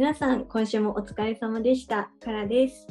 [0.00, 2.10] 皆さん、今週もお疲れ様でした。
[2.24, 2.86] からです。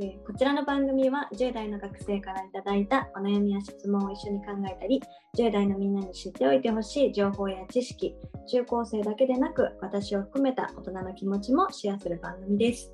[0.00, 5.02] えこちらの番組は10代の学生から頂いたお悩みや質問を一緒に考えたり、
[5.36, 8.14] 10代のみんなに知っておいてほしい情報や知識、
[8.48, 12.92] 中高生だけでなく私を含めた大人の気持ちもシェアする番組です。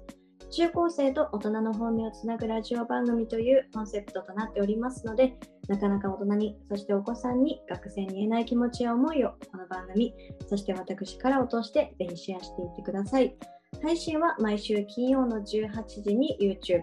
[0.53, 5.35] 中高生と大人の本音をつなぐラジオ番組というコンセプトとなっておりますので、
[5.67, 10.13] なかなか大人に、そしてお子さんに学生に言えない気持ちや思いをこの番組、
[10.47, 13.35] そして私からを通してぜひシェアしていってください。
[13.83, 15.71] 配信は毎週金曜の18
[16.03, 16.83] 時に YouTube、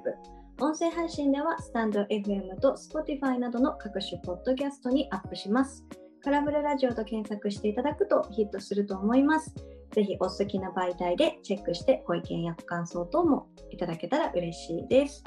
[0.60, 5.86] 音声配信ではスタンド FM と Spotify などの各種ポッドキャストにアップします。
[6.24, 9.54] カラフルラジオと検索していただくとヒットすると思います。
[9.92, 15.24] ぜひお好きな媒体でチェックしてご意見やご感想等もいただけたら嬉しいです。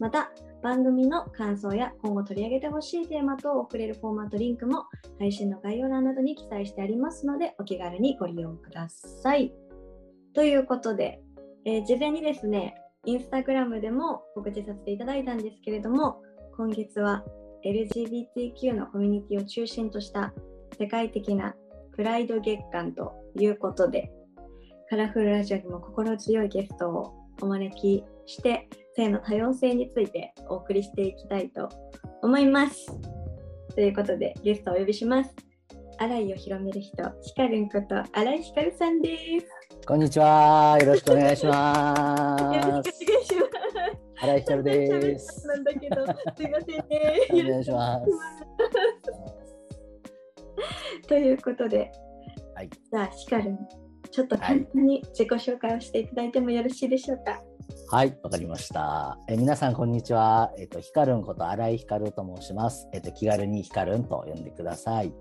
[0.00, 0.30] また、
[0.62, 4.84] 番組の感想や今後取り上げてほしいテーマ等を送れるフォーマットリンクも
[5.18, 9.52] 配信の概要欄などに記載してありますのでお気軽にご利用ください。
[10.34, 11.20] ということで、
[11.64, 16.22] えー事前にですね、インスタグラムでも告知させていただいたんですけれども、
[16.56, 17.24] 今月は
[17.64, 20.32] LGBTQ のコミュニティを中心とした
[20.78, 21.54] 世界的な
[21.94, 24.10] プライド月間ということで、
[24.88, 31.68] カラフルラジオにも心強いゲストをお招きして、性の多様性についてお送りしていきたいと
[32.22, 32.86] 思います。
[33.74, 35.34] ということで、ゲストをお呼びします。
[35.98, 39.46] 新井を広める人、ひかるんこと新井ひかるさんです。
[39.86, 40.78] こんにちは。
[40.80, 42.96] よろしくお願いしよろしくおま願いしす。
[42.96, 43.52] ます。
[44.16, 45.46] 新井ひかるです。
[45.46, 47.28] なんだけど、すいませんね。
[47.30, 49.41] お願いします。
[51.08, 51.90] ということで、
[52.54, 53.58] はいじゃあ、ひかるん、
[54.10, 57.40] ちょっと簡単に自己紹介をしていただいてもよろしいでしょうか？
[57.90, 59.18] はい、わかりました。
[59.28, 60.52] え皆さんこんにちは。
[60.58, 62.88] えっとひかるんこと新井ひかると申します。
[62.92, 65.12] えっと気軽にひかるんと呼んでください。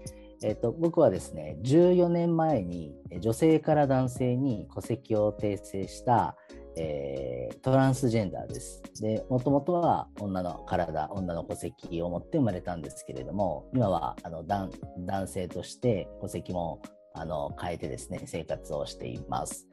[0.43, 6.35] えっと僕はですね、14年前にえ女性から男性に戸籍を訂正した、
[6.77, 8.81] えートランスジェンダーです。
[9.01, 14.71] で、もともとは女の体、女の戸籍を持って生まれたんですけれども、今はあの男
[15.27, 16.81] 性として戸籍も
[17.13, 19.67] あの変えてですね、生活をしています。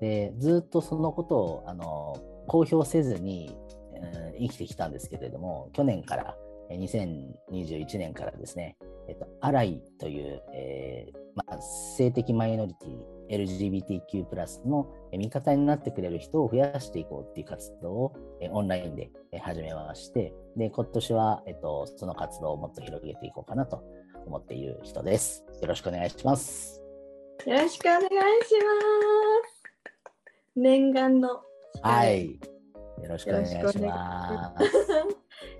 [0.00, 3.56] でずっとそのことをあの公表せずに、
[3.94, 6.36] えー生きてきたんですけれども、去年から、
[6.70, 8.76] 2021年からですね、
[9.08, 11.58] えっと、アライという、えーまあ、
[11.96, 23.82] 性的マイノリティ、LGBTQ+, のえー味方になってくれる人を増やしていこうっていう活動を、えーオンラインでえー始めまして、で、今年は、えっと、その活動をもっと広げていこうかなと
[24.26, 25.44] 思っている人です。
[25.60, 26.82] よろしくお願いします。
[27.46, 28.18] よろしくお願いしま
[29.48, 29.62] す。
[30.56, 31.42] 念願の。
[31.82, 32.40] はい。
[33.02, 33.78] よろしくお願いします。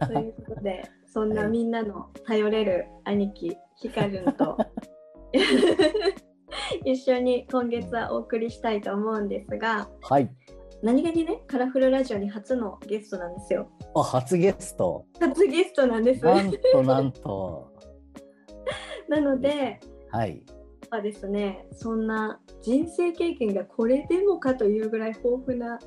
[0.07, 4.57] ということで、そんなみんなの頼れる兄貴、ひかるんと
[6.87, 10.31] 一緒に今月はお送りしたいと思うんですが、はい。
[10.85, 13.69] 何気にね、カラフルラジオに初のゲストなんですよ。
[13.97, 15.05] あ、初ゲスト。
[15.19, 16.25] 初ゲストなんです。
[16.25, 17.73] なんと なんと。
[19.09, 19.81] なので、
[20.13, 20.45] はい。
[20.89, 25.81] はですね、そんな人生経験がこれでもかというぐらい豊富な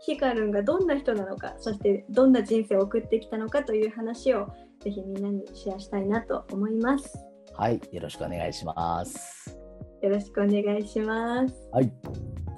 [0.00, 4.48] ヒカルンがどんな人なのか、そしてどんな人生を送ってきたのかという話を
[4.80, 7.16] ぜひみんなにシェアしたいなと思います。
[7.54, 7.80] はい。
[7.90, 9.61] よろしくお願いします。
[10.02, 11.54] よろしくお願いします。
[11.70, 11.92] はい。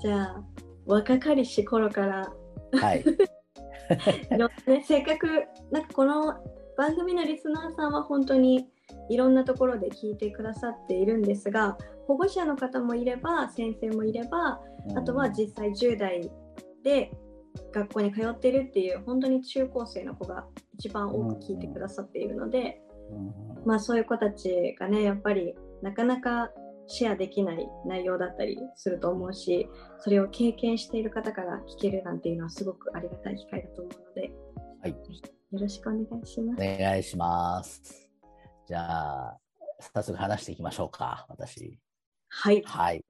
[0.00, 0.42] じゃあ、
[0.86, 2.32] 若かりし頃から、
[2.72, 3.04] はい。
[3.04, 3.04] い
[4.30, 5.26] ろんなね、せっかく、
[5.70, 6.34] なんかこの
[6.76, 8.68] 番組のリスナーさんは本当に
[9.10, 14.60] いろんなところで聞いてくださっているんですが、保護者の方もいれば、先生もいれば、
[14.96, 16.30] あとは実際10代
[16.82, 17.12] で
[17.72, 20.46] 学校に通ってるっていう本当に中高生の子が
[20.78, 22.80] 一番多く聞いてくださっているので、
[23.10, 26.50] うんまあそういう子たちがねやっぱりなかなか
[26.86, 29.68] シェアできない内容だったりすると思うし
[30.00, 34.32] それを経験している方から聞けるなんていうのはすごくありがたい機会だと思うので、
[34.82, 36.60] はいよろしくお願いします。
[36.60, 38.10] お願いします。
[38.66, 39.38] じゃあ、
[39.94, 41.78] 早速話していきましょうか、私。
[42.26, 42.60] はい。
[42.66, 43.04] はい。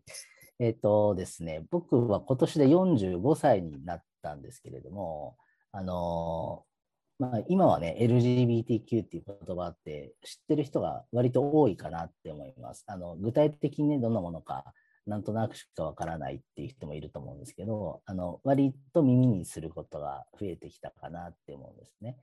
[0.59, 5.39] えっ、とですね、僕は今年で45歳になったんですけれども、
[5.73, 6.74] あのー
[7.19, 12.85] まあ、今はね、LGBTQ っていう言葉って知ってる人が割と多いかなって思います。
[12.87, 14.65] あの具体的にね、どんなものか、
[15.07, 22.17] なんとなくしかわからないっていう人もいると思うんですけど、あの割と耳にすることが増えてきたかなって思うんですね。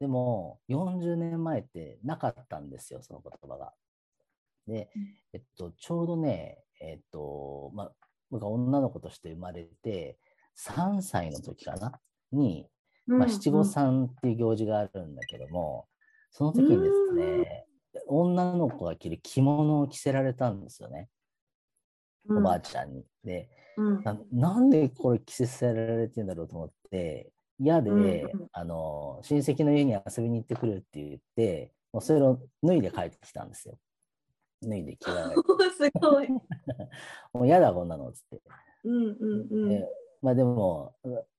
[0.00, 3.72] でも、40年前ってなかったんですよ、その言葉が。
[4.66, 4.90] で、
[5.32, 7.92] えっと、ちょうどね、えっと、まあ、
[8.30, 10.18] 僕が女の子として生まれて、
[10.56, 12.00] 3歳の時かな？
[12.32, 12.66] に、
[13.06, 15.86] まあ、七五三っていう行事があるんだけども、
[16.30, 17.66] その時にですね、
[18.08, 21.08] 女の子が着る着物を着せられたんですよね、
[22.28, 23.04] おばあちゃんに。
[23.24, 24.02] で、うん。
[24.02, 33.78] ななんでこれ着せられてんだろうと思って嫌で、あの親戚の家に遊びに行ってくるって言ってもうそれを脱いで帰ってきたんですよ。
[34.62, 35.34] 脱いで着替え
[35.72, 36.28] すごい。
[37.32, 38.42] もう嫌だこんなのっつって、
[38.84, 39.68] うんうんうん。
[39.68, 39.88] で
[40.22, 40.94] まあでも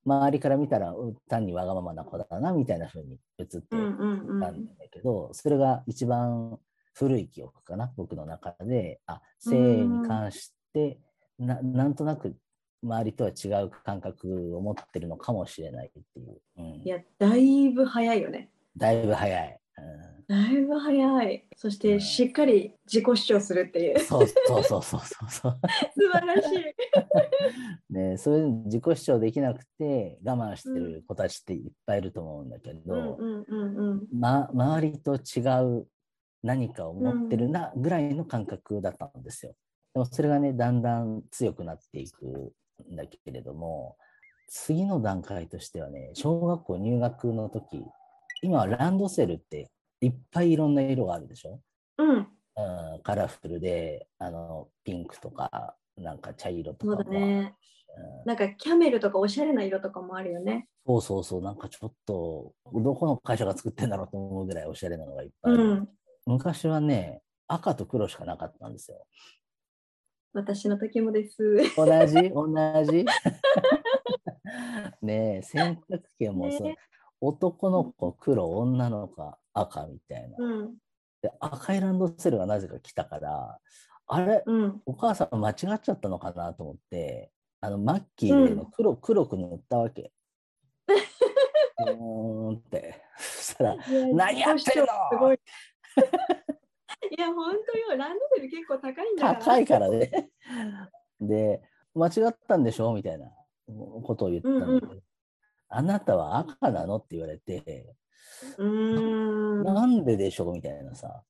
[0.06, 4.42] 周りから見たらう単にわがままな子だなみたいな風に映ってうんうんうん。
[4.42, 6.60] たんだけど、それが一番
[6.94, 9.00] 古い記憶かな僕の中で。
[9.06, 11.00] あ性に関して
[11.38, 12.36] ななんとなく
[12.84, 16.66] 周りとは違う感覚を持ってるのかもしれないっていう、うん。
[16.84, 18.50] いや、だいぶ早いよね。
[18.76, 19.60] だいぶ早い、
[20.28, 21.48] だいぶ早い。
[21.56, 24.06] そしうんて、しっかり自己主張するっていううん、。
[24.06, 25.60] そうそうそうそうそうそう
[25.96, 26.58] 素晴らしい。
[27.94, 33.18] ね、そういう自己主張できなくて我慢してる子たちっていっぱいいると思うんだけど。
[34.12, 35.40] ま、周りと違
[35.80, 35.88] う
[36.44, 39.56] 何かを持ってるなぐらいの感覚だったんですよ。
[39.94, 42.54] でもそれがねだんだん強くなっていく
[42.92, 43.98] んだけれども
[44.48, 47.84] 次の段階としてはね小学校入学の時
[48.42, 49.70] 今はランドセルって
[50.02, 51.60] いっぱいいろんな色があるでしょ、
[51.98, 52.28] うん、うん、
[53.04, 57.20] カラフルであのピンクとかなんか茶色とそうだね。
[57.62, 57.68] うん
[58.26, 60.68] なんかキャメルとかおしゃれな色とかもあるよね。
[60.86, 65.64] そうそうそう、なんかちょっと、どこの会社が作ってんだろうと思うぐらいおしゃれなのがいっぱいある。
[65.64, 65.90] うん。
[66.26, 69.06] 昔はね、赤と黒しかなかったんですよ。
[70.34, 71.38] 私の時もです。
[71.76, 72.30] 同じ？
[72.30, 72.48] 同
[72.86, 73.06] じ？
[75.02, 76.76] ねえ、選択権もそう、ね
[77.22, 80.38] 男の子黒、女の子赤みたいな。
[80.40, 80.76] うん。
[81.22, 83.60] で赤いランドセルがなぜか来たから、
[84.08, 84.82] あれ、うん。
[84.86, 90.12] お母さん間違っちゃったのかなと思って、あの、マッキーでね、うん黒黒く塗ったわけ。
[90.88, 93.02] うーんって。
[93.18, 93.76] そしたら、
[94.14, 94.86] 何やってん
[95.20, 95.40] のい。
[97.18, 97.98] いや、本当よ。
[97.98, 99.36] ランドセル結構高いんだ。
[99.36, 100.30] 高いからね。
[101.20, 101.62] で、
[101.94, 103.32] 間違ったんでしょみたいな
[104.04, 105.07] ことを言ったんだけど、うん
[105.70, 106.98] あなたは赤なの？
[106.98, 107.96] って言われて、
[108.58, 109.64] うーん。
[109.64, 110.54] なんででしょう？
[110.54, 111.24] みたいなさ、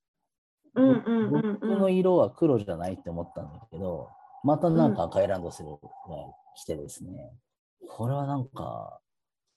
[0.76, 4.10] うんうんうん僕の色は黒じゃないって思ったんだけど、
[4.44, 5.78] またなんか赤いランドセルが
[6.56, 7.32] 来てですね、
[7.90, 9.00] これはなんか、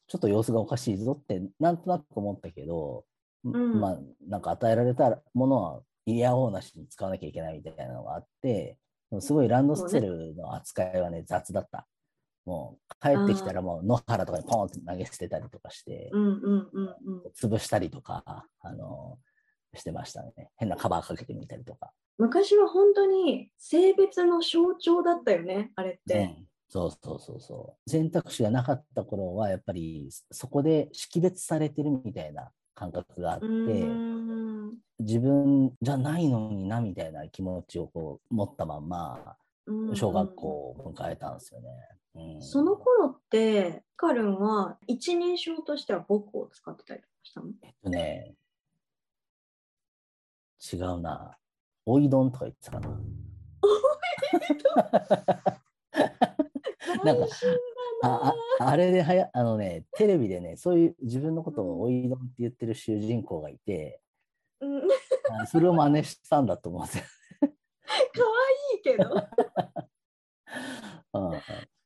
[0.08, 3.04] ちょっと様子がおかしいぞってなんとなく思ったけど、
[3.44, 3.80] ん。
[3.80, 3.98] まあ、
[4.28, 8.78] なんか与えられたものは嫌おうなしに使わなきゃいけないみたいなのがあって、
[9.20, 11.86] すごいランドセルの扱いはね、雑だった。
[12.46, 17.22] もう帰ってきたらもう野原とかにポンって投げ捨てたりとかして、うんうんうんうん。
[17.34, 19.18] 潰したりとか、あの、
[19.74, 20.50] してましたね。
[20.56, 21.92] 変なカバーかけてみたりとか。
[22.18, 26.18] 昔は本当に性別の象徴だったよね、あれって。
[26.38, 27.90] うんそうそうそうそう。
[27.90, 33.46] 選択肢がなかった頃は、やっぱりそこで識別されてるみたいな感覚があって、
[35.00, 39.36] 自分じゃないのになみたいな気持ちをこう持ったまんま、
[39.66, 41.68] うん小学校を迎えたんですよね。
[42.14, 42.42] うん。
[42.42, 47.48] その頃って、カルンは一人称としては僕を使ってたりとかしたの？
[47.62, 48.34] えっとね、
[50.72, 51.36] 違うな。
[51.86, 53.00] おいどんとか言ってたかな。
[57.04, 57.26] なんか
[58.02, 64.00] あああれではやあのね、テレビでね、そういう自分のことをおいどんって言ってる主人公がいて、
[64.60, 64.82] うん。
[65.42, 67.04] あそれを真似したんだと思うんですよ。
[67.40, 69.10] 可愛いけど、
[71.12, 71.40] うんうん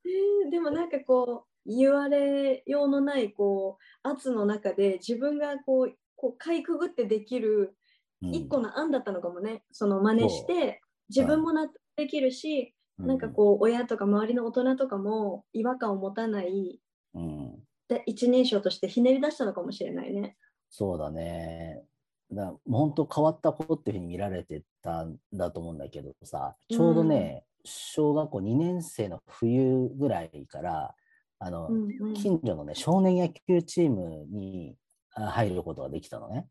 [0.04, 7.76] えーでもなんかこう言われようのないこう圧の中で自分がこうこうかいくぐってできる
[8.23, 8.34] うん。
[8.34, 16.80] 一個の案だったのかもね、その真似して自分も納得できるし、なんかこう親とか周りの大人とかも違和感を持たない
[17.14, 17.54] うん、うん
[17.87, 20.37] で一人称としてひねり出したのかもしれないね。
[20.70, 21.84] そうだね。
[22.32, 30.94] だ本当変わった子っていうふうに見られてたんだと思うんだけどさ、ちょうどね、小学校2年生の冬ぐらいから、
[31.38, 34.76] あの、うんうん近所のね、少年野球チームに
[35.14, 36.47] あ入ることができたのね。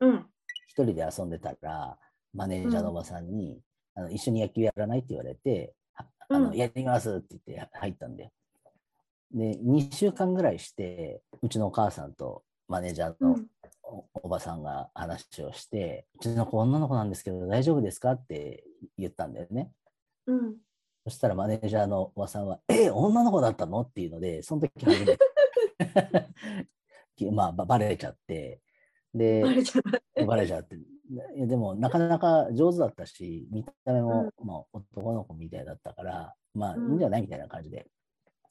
[0.00, 0.26] うん
[0.68, 1.96] 一人で遊んでたら、
[2.32, 3.60] マネージャーのおばさんに、
[3.94, 8.30] あの一緒に野球やらないって言われて、ああのうんやってみますって言って入ったんだよ。
[9.32, 13.46] で、2週間ぐらいして、うちのお母さんとマネージャーのうん
[13.82, 18.12] おおばさんが話をして、うちの子女の子なんですけど大丈夫ですか？
[18.12, 18.64] って
[18.98, 19.70] 言ったんだよね。
[20.26, 20.56] うん。
[21.04, 23.82] そしたらマネージャーのおばさんは、え、女の子だったの？
[23.82, 25.18] っていうので、その時初めて。
[27.32, 28.60] まあ、ばバレちゃって、
[29.14, 29.42] で、
[30.26, 30.76] バレちゃって。
[30.76, 30.80] い
[31.36, 36.92] やでも、なかなか上手だったし、見た目も、まあ、男の子みたいだったから、まあ、いうん。
[36.92, 37.22] いんじゃない？
[37.22, 37.86] みたいな感じで、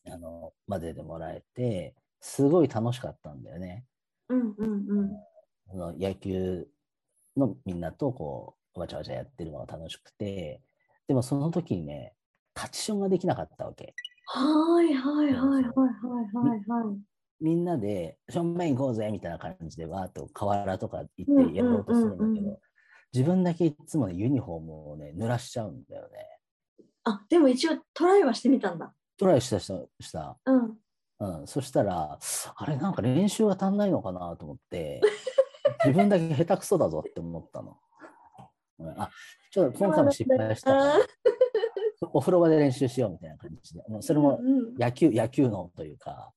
[0.08, 3.86] あの、混ぜてもらえて、すごい楽しかったんだよね。
[4.30, 5.12] うんうんうん。
[5.70, 6.68] その野球
[7.38, 10.62] のみんなとこう、わちゃわちゃやってるのが楽しくて、
[11.14, 12.16] でもその時にね、
[12.56, 13.94] タチションができなかったわけ。
[14.26, 16.98] はいはいはいはいはいはいはい。
[17.40, 22.60] みんなで正面行こうぜみたいな感じでわーっと河原とか行ってやろうとするんだけうんうんうんうど、
[23.14, 26.88] 自分だけいつもねユニフォームをね濡らしちゃうんだよね。
[27.04, 28.92] あ、でも一応トライはしてみたんだ。
[29.20, 30.36] トライしたしたした。
[30.48, 30.78] うん。
[31.20, 32.18] うん、そしたら、
[32.56, 35.00] あれなんか練習が足んないのかなと思って、
[35.86, 37.78] 自分だけ下手くそだぞって思ったの。
[38.84, 39.02] うん。
[39.02, 39.10] あ、
[39.52, 40.96] ちょっと今回も失敗した。
[42.12, 46.32] お風呂場で練習しようみたいな感じで、もうそれもうん野球、野球のというか、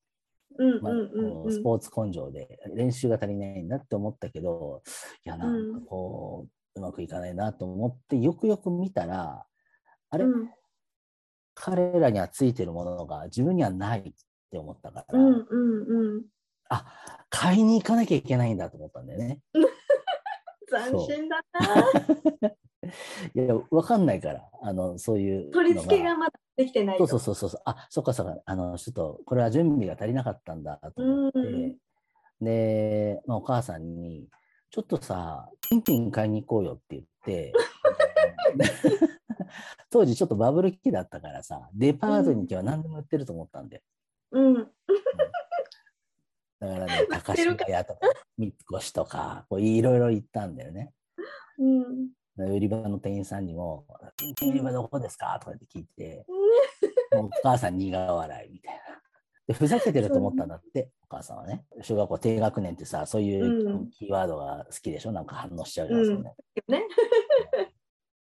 [0.81, 1.45] まあうんうんうん。
[1.45, 4.83] うんスポーツ根性で練習が足りないんだって思ったけど、
[5.25, 9.47] いや、なんかこう、うまくいかないなと思って、よくよく見たら、
[10.11, 10.51] あれ、うん。
[11.55, 14.03] 彼らにはついてるものが自分にはないっ
[14.51, 16.25] て思ったから、うんうんうん。
[16.69, 16.85] あ、
[17.31, 19.41] 買いに行かなきゃいけないんだと思ったんだよね。
[20.85, 22.51] 斬新だな。
[23.35, 25.51] いや、わかんないから、あの、そういう。
[25.51, 27.07] 取り付けがまだできてないと。
[27.07, 27.63] そうそうそうそう。
[27.65, 28.41] あ、そっかそっか。
[28.45, 31.77] あの、ちょっと、これは準備が足りなかったんだと思って、うん
[32.41, 34.29] で、まあ、お母さんに、
[34.71, 37.53] ちょっとさ、ピンピン買いに行こうよって言って、
[39.91, 43.83] 当時ちょっとバブル期だったからさ、デパートに行けば何でも売ってると思ったんで。
[44.33, 44.71] うん。
[46.61, 48.01] だからね、 高島屋とか、
[48.39, 50.93] 三越とか、こういろいろ行ったんだよね。
[51.59, 52.11] うん。
[52.39, 53.87] 売り場の店員さんにも、
[54.43, 55.39] 売り場どこですか？
[55.41, 56.27] とかって聞いて、
[57.15, 58.81] もうお母さん苦笑いみたいな。
[59.49, 61.65] でふざけてると思ったんだって、お母さんはね。
[61.83, 65.13] 小学校低学年ってさ、そういううんキーワードが好きでしょ？
[65.13, 66.31] なんか反応しちゃうじゃん、うんそんな
[66.69, 66.83] ね。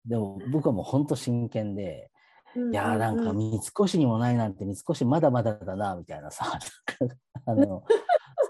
[0.05, 2.11] でも僕はもう本当真剣で、
[2.55, 6.45] うんいやーなんか三越にもないなんて三越まだまだだな、みたいなさ、
[7.45, 7.83] あの、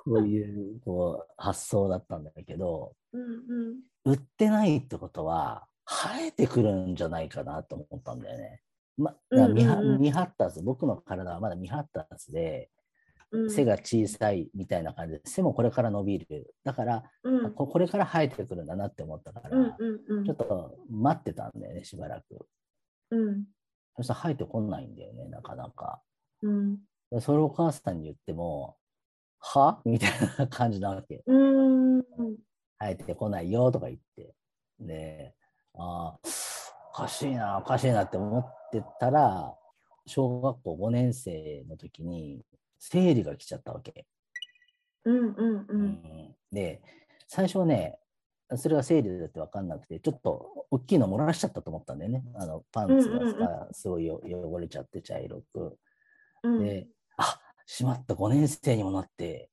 [0.08, 3.26] そういうこう発想だったんだけど、うんう
[3.74, 4.14] ん。
[4.14, 8.62] 売ってないってことは、生えてくるんじゃないかなと思ったんだよね。
[8.98, 12.70] ま、だ未はうん未発達、僕の体はまだ未発達で、
[13.32, 16.56] うん背が小さいみたいな感じで、背もこれから伸びる。
[16.64, 22.48] だから、うんここれから生えてくるんだなって思ったから、うんうんうんちょっと待ってたんだよね、しばらく。
[23.12, 23.46] うん
[23.98, 26.02] そしたら生えてこないんだよね、なかなか。
[26.42, 26.78] うん
[27.12, 28.78] でそれをお母さんに言っても、
[29.48, 29.82] は？
[29.86, 31.24] みたいな感じなわけ。
[31.26, 32.04] うん
[32.80, 34.34] 生えてこないよとか言って。
[34.80, 35.34] で、
[35.74, 36.20] ああ、
[36.92, 39.56] おかしいな、おかしいなって思ってたら、
[40.06, 42.42] 小学校5年生の時に
[42.80, 44.06] 生理が来ちゃったわけ。
[45.06, 46.82] うんうんううんんで、
[47.28, 47.98] 最初はね、
[48.56, 52.24] それが生理だって分かんなくて、ちょっと大きいの漏らしちゃったと思ったんだよね。
[52.36, 55.78] あのパンツがすごいよ汚れちゃって茶色く。
[56.44, 56.97] うんで、あ
[57.68, 59.52] しまった、5年生にもなって、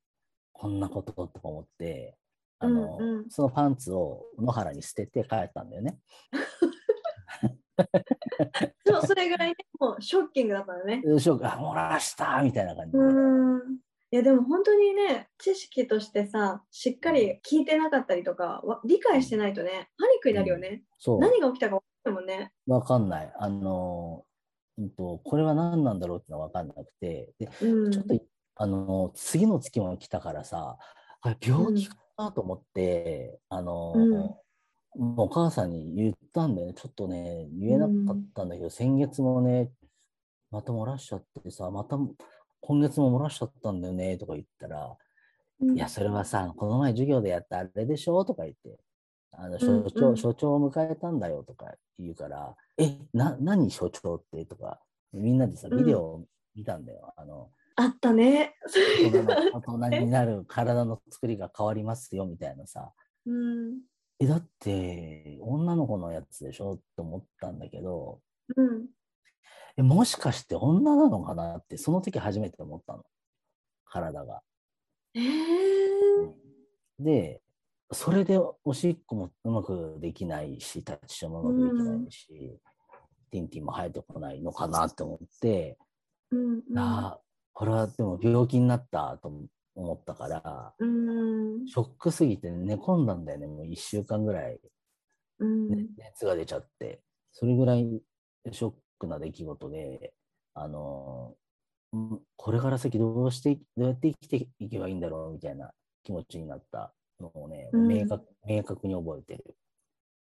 [0.52, 2.16] こんなこととか思って、
[2.60, 5.98] あの、うんうんそのパンツを野原に捨てて帰ったんだよね。
[8.86, 11.02] そうそれぐらいねもうショッキングだったのね。
[11.04, 12.98] よしあ、漏らしたみたいな感じで。
[12.98, 13.80] うん
[14.12, 20.84] いやでも本当にね知識としてさしっかり聞いてなかったりとかわ理解してないとねパニックになるよね。
[20.98, 22.52] そう、何が起きたか分かんないもんね。
[22.68, 23.32] わかんない。
[23.36, 24.24] あの、
[24.78, 27.90] うんと、これは何なんだろうってのはわかんなくて、でうん。
[27.90, 28.20] ちょっと、
[28.56, 30.78] あの、次の月も来たからさ、
[31.20, 34.34] あれ病気かなと思って、あの、うん。
[35.16, 36.74] お母さんに言ったんだよね。
[36.74, 39.72] ちょっとね、言えなかったんだけど、先月もね、
[40.50, 41.98] また漏らしちゃってさ、また
[42.60, 44.96] 今月も漏らしちゃったんだよね、とか言ったら、
[45.60, 45.76] うん。
[45.76, 48.78] いや、それはさ、この前授業でやったあれでしょとか言って、
[49.38, 54.80] あのうん所長、うん所長を迎えたんだよとか言うから、え、な、何所長ってとか、
[55.12, 56.24] みんなでさ、うんビデオを
[56.54, 57.12] 見たんだよ。
[57.16, 58.54] あの、あったね。
[59.02, 62.92] 大人の大人になる体の作りが変わりますよみたいなさ、
[63.26, 63.80] うん
[64.20, 68.20] え、だって女の子のやつでしょと思ったんだけど、
[68.56, 68.86] うん
[69.76, 73.04] え、もしかして女なのかなって、その時初めて思ったの。
[73.86, 74.42] 体が。
[75.14, 76.44] えー
[76.98, 77.40] で、
[77.94, 82.60] それでおしっこもうまくできないし、タッチションもうまくできないし、
[83.30, 85.78] ティンティンも生えてこないのかなって思って、
[86.30, 86.78] うんうん。
[86.78, 87.20] ああ、
[87.52, 89.32] これはでも病気になったと
[89.74, 91.66] 思ったから、うん。
[91.66, 94.60] ショックすぎて寝込んだんだよね、もう1週間ぐらい、
[95.38, 95.68] うん。
[95.68, 97.00] ね熱が出ちゃって、
[97.32, 98.02] それぐらい
[98.52, 100.14] ショックな出来事で、
[100.54, 101.34] あの
[101.92, 105.72] うんこれから先どうして、どうやって生きていけばいいんだろうみたいな
[106.02, 109.56] 気持ちになったのをね、うん明確明確に覚えてる。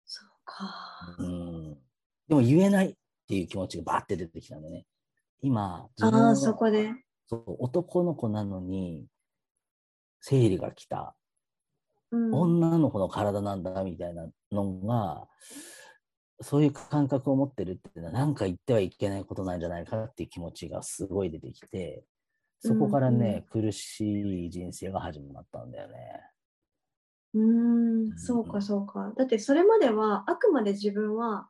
[0.06, 1.16] そうか。
[1.18, 1.74] うん。
[2.28, 2.94] でも言えないっ
[3.28, 4.86] ていう気持ちがバーって出てきたんだよね。
[5.42, 6.92] 今、自分あそこで。
[7.28, 9.08] そう男の子なのに、
[10.22, 11.16] 生理が来た。
[12.12, 15.28] うん女の子の体なんだみたいなのが、
[16.42, 22.04] そういう感覚を持ってるっていうのは何か言ってはいけないことなんじゃないかっていう気持ちがすごい出てきて
[22.62, 25.96] そこからね、苦しい人生が始まったんだよね。
[27.34, 29.14] うーん、そうかそうか。
[29.18, 31.48] だってそれまではあくまで自分は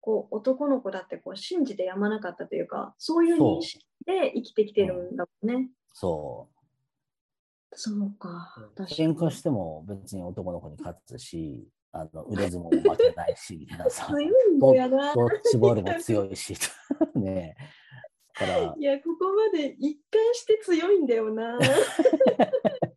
[0.00, 5.70] こう男の子だってこう信じてやまなかったというか、そういう認識で生きてきてるんだもんね。
[5.92, 6.48] そ
[7.72, 8.54] そうか。
[8.58, 8.76] う。
[8.76, 15.14] 確か喧嘩しても別に男の子に勝つし、あの腕相撲も負けないし、みたいなさ、 強いんだよな。
[15.14, 16.54] ドッジボールも強いし、
[17.14, 17.56] ね
[18.38, 21.58] だから、いや、ここまで一貫して強いんだよな。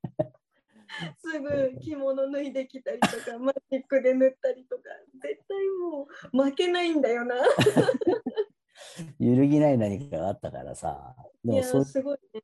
[1.19, 4.83] すぐ着物脱いできたりとか、マジックで塗ったりとか、
[5.21, 5.57] 絶対
[5.91, 7.35] もう負けないんだよな。
[9.19, 12.41] 揺るぎない何かがあったからさ、でもそうすごいね。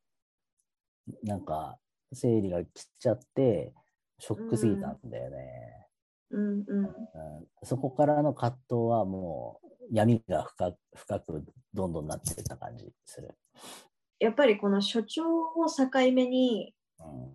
[1.22, 1.78] なんか、
[2.12, 3.74] 生理が来ちゃって、
[4.18, 5.88] ショックすぎたんだよね。
[6.30, 6.84] うんうん。
[6.84, 6.94] うん
[7.62, 13.34] そこからの葛藤はもう闇が深く深くどんどんなってった感じする。
[14.18, 16.83] やっぱりこの所長を境目に、うん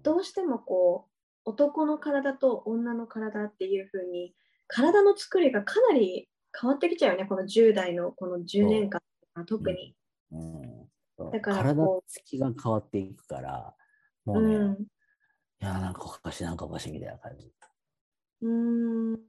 [0.03, 1.11] どうしてもこう、
[1.45, 4.35] 男の体と女の体っていう風に、
[4.67, 9.01] 体の作りがかなり変わってきちゃうよね、この10代のこの10年間
[9.35, 9.95] は特に。
[10.31, 13.75] うんそうだから体こつきが変わっていくから、
[14.25, 14.87] もううね、いん。
[15.65, 17.51] や、なんかおかしい、なんかおかしいみたいな感じ。
[18.41, 19.19] うーん。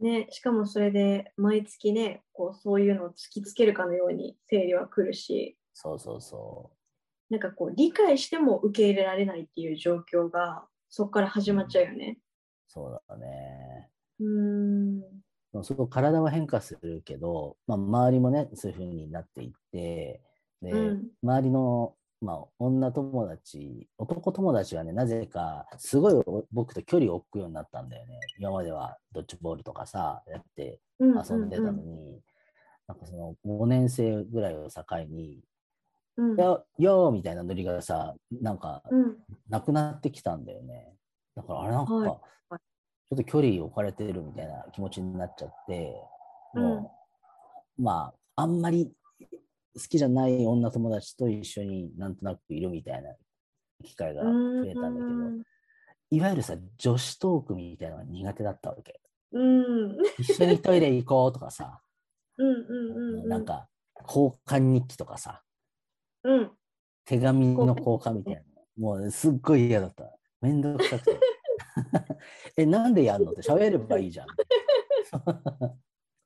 [0.00, 6.75] ね、しかもそれで毎月ね、こうそういうのを突きつけるかのように生理は来るし、そうそうそ
[7.30, 12.18] なんかこう理解しても受け入れられないっていう状況がそこから始まっちゃうよね。
[12.68, 13.90] う、そうだね。
[14.20, 15.00] うーん。
[15.00, 15.06] で
[15.54, 20.20] もそこ体は変化するけど、まあ、周りもね、そういう風になっていって、
[20.62, 28.18] で、うん周りの、まあ、女友達、男友達はね、なぜか、すごいお僕と距離を置くようになったんだよね。
[28.38, 32.20] 今まではドッジボールとかさ、やってうん遊んでたのに、
[32.86, 35.40] なんかその5年生ぐらいを境に、
[36.16, 36.30] うん。
[36.32, 36.36] うん。
[36.36, 39.16] よよーみたいなノリがさ、なんかうん。
[39.48, 40.94] なくなってきたんだよね。
[41.34, 42.10] だからあれなんか、はい。
[43.08, 45.94] ちょっと距離置かれてるみたいな気持ちになっちゃって、
[46.54, 46.96] も
[47.78, 48.90] う、まあ、あんまり
[49.74, 53.14] 好きじゃない女友達と一緒になんとなくいるみたいな
[53.84, 55.46] 機会が増えたんだけど、
[56.10, 59.00] いわゆるさ、女子トークみたいなのが苦手だったわけ。
[59.32, 59.42] うん。
[59.42, 61.80] うん一緒にトイレ行こうとかさ、
[62.38, 63.28] うんうんうん。
[63.28, 63.68] なんか
[64.06, 65.42] 交換日記とかさ、
[66.26, 66.50] うん
[67.04, 68.42] 手紙の交換みたいな。
[68.76, 70.12] もうすっごい嫌だった。
[70.40, 71.20] めんどくさくて。
[72.58, 74.26] え、なんでやんのって喋ればいいじゃん。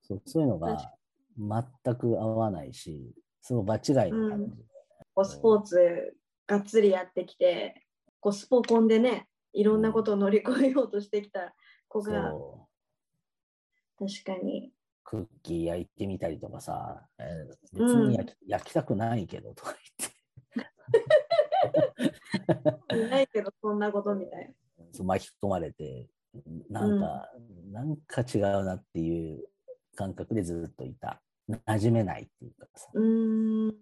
[0.03, 0.97] そうそういうのが
[1.37, 4.71] 全く合わないし、すごい場違いな感じ。
[5.15, 7.87] こうスポーツがっつりやってきて
[8.21, 11.55] こうスポコンでねいろんなことを乗り越えようとしてきた
[11.89, 12.33] 子が
[13.99, 14.73] 確かに
[15.11, 19.75] クッキー焼いてみたりとかさ、えー別に焼き,、焼きたくないけどとか
[21.99, 22.15] 言っ
[22.87, 24.55] てないけどそんなことみたいな。
[24.95, 26.09] そう巻き込まれて、
[26.69, 27.29] なんか、
[27.73, 29.49] なんか違うなっていう
[29.97, 31.21] 感覚でずっといた。
[31.49, 32.89] 馴染めないっていうかさ。
[32.95, 33.75] うーん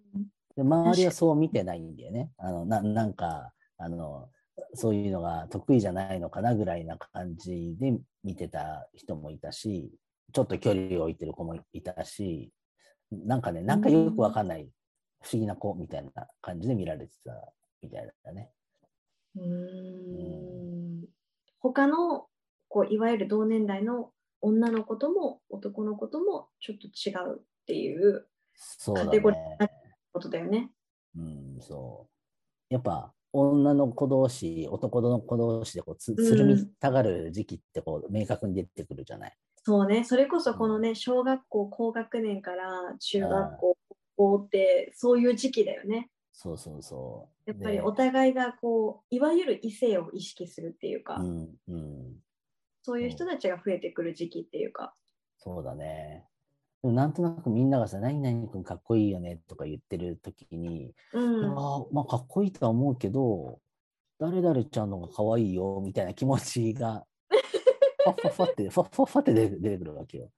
[0.55, 2.31] で周りはそう見てないんだよね。
[2.37, 4.31] あのななんかあの、
[4.73, 9.93] そういうのが得意じゃないのかなぐらいな感じで見てた人もいたし、
[10.31, 12.51] ちょっと距離を置いてる子もいたし、
[13.11, 14.69] なんかね、なんかよくわかんない
[15.21, 17.31] 不思議な子みたいな感じで見られてた
[17.81, 18.51] みたいだね。
[19.35, 21.05] うーん
[21.59, 22.27] 他の
[22.67, 24.11] こういわゆる同年代の
[24.41, 28.27] 女の子とも男の子ともちょっと違うっていう
[28.85, 29.69] カテゴリーにな。
[30.11, 30.71] ことだよね。
[31.15, 32.07] うん、そ
[32.69, 32.73] う。
[32.73, 39.37] やっぱ女の子同士、男の子同士でこうつつるみたがる時期ってこう明確に出てくるじゃない。
[39.69, 46.09] そうね、それこそこのね、小学校高学年から中学校、高校ってそういう時期だよね。
[46.33, 47.51] そうそうそう。
[47.51, 52.15] やっぱりでお互いがこう、いわゆる異性を意識するっていうか、うんうん、
[52.81, 54.95] そういう人たちが増えてくる時期っていうか。
[55.37, 56.25] そうだね。
[56.81, 61.45] でもなんとなくみんながさ、何々君かっこいいよねとか言ってる時に、うん。
[61.45, 63.59] ああ、まあかっこいいとは思うけど、
[64.17, 67.05] 誰々ちゃんのが可愛いよみたいな気持ちが、
[68.03, 70.29] ファッファッファって、ファッファッファって出て出てくるわけよ。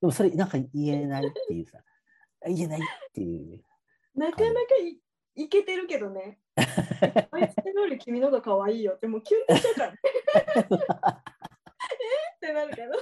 [0.00, 1.78] でもそれなんか言えないっていうさ、
[2.46, 2.82] 言えないっ
[3.12, 3.62] ていう。
[4.14, 4.60] なかなか
[5.36, 6.38] いいけてるけどね。
[6.56, 6.62] あ
[7.38, 9.98] いつより君のが可愛いよってもうキュンとしちゃうからね。
[11.96, 11.98] え？
[12.36, 12.92] ってなるけど。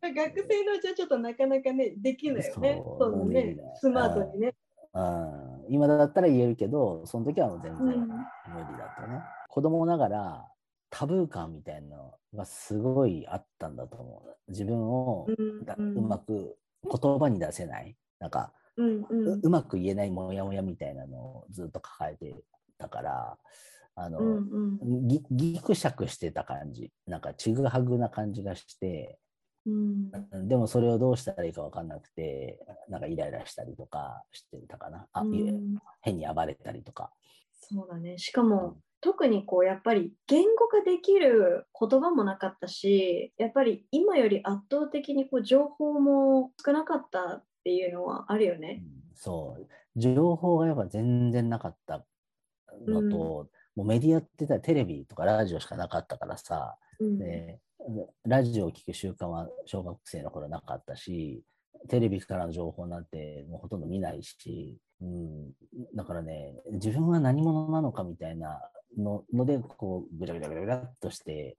[0.00, 2.82] それ学生のうちはちょっとなかなかね、できないよね。
[2.98, 3.56] そうね。
[3.74, 4.54] スマートにね。
[4.92, 8.16] うん、今だったら言えるけど、その時は全然うん無理だ
[8.86, 9.22] ったね。
[9.48, 10.49] 子供ながら、
[10.90, 14.50] タブー感みたいなのがすごいあったんだと思う。
[14.50, 15.26] 自分を
[15.64, 17.96] だうまく言葉に出せない。
[18.18, 22.34] なんか、うんうんううまく言えないモヤモヤみたいなのをずっと抱えて
[22.78, 23.38] たから、
[23.94, 26.90] あの、うんうんぎぎくしゃくしてた感じ。
[27.06, 29.18] なんかちぐはぐな感じがして、
[29.66, 35.06] うんでもそれをどうしたらいいか分かんなくて、なんかイライラしたりとかしてたかな。
[35.12, 37.12] あ、うん変に暴れたりとか。
[37.52, 38.16] そうだね。
[38.18, 48.74] しかも、特にこうやっぱり言語化できる言葉もなかったし、やっぱり今より圧倒的にこう情報も少なかったっていうのはあるようね。
[48.74, 48.82] ん
[49.14, 49.66] そう。
[49.96, 52.04] 情報がやっぱ全然なかった
[52.86, 53.16] のと、
[53.74, 57.18] もうメディアって言ったらテレビとかラジオしかなかったからさ、うん。
[57.18, 57.58] で
[58.26, 61.42] ラジオを聞く習慣は小学生の頃なかったし、
[61.88, 65.52] テレビからの情報なんてもうほとんど見ないし、うん、
[65.94, 68.60] だからね、自分は何者なのかみたいな
[68.98, 71.56] のので、こう、ぐらぐらぐらぐらっとして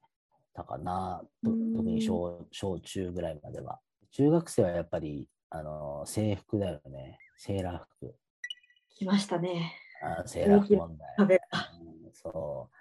[0.54, 3.80] たかな、とうん特に小小中ぐらいまでは。
[4.12, 7.18] 中学生はやっぱり、あの、制服だよね。
[7.38, 8.16] セーラー服。
[8.96, 9.74] 来ましたね。
[10.04, 11.16] あセーラー服問題。
[11.18, 12.76] うんそう。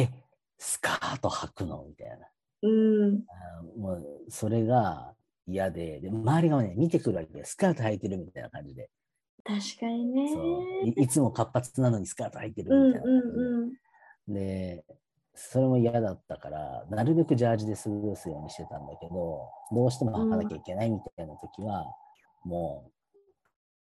[0.00, 0.08] え、
[0.58, 1.84] スカート履くの？
[1.88, 2.16] みたいな。
[2.62, 3.24] うん。
[3.28, 5.14] あーもうそれが
[5.46, 8.90] 嫌でで、周りがね、見てくるわけで、スカート履いてるみたいな感じで、
[9.48, 10.28] 確かにね。
[10.30, 14.34] そういいつも活発なのにスカート履いてるうんみたいな感じで、うんうん。
[14.34, 14.84] で、
[15.34, 21.86] それも嫌だったから、なるべくジャージで過ごすようにしてたんだけど、どうしても履かなきゃいけないみたいな時は、
[22.44, 23.18] もう、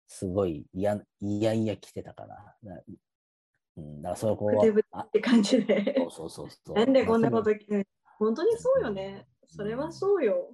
[0.07, 2.55] すごい嫌いやいや着てたかな。
[2.63, 2.81] な
[3.77, 5.95] うん、だからそれこふてぶてあって感じで。
[6.09, 6.73] そうそうそう。
[6.73, 7.51] なんでこんなこまあと
[8.19, 9.25] 本当にそうよね。
[9.47, 10.53] それはそうよ。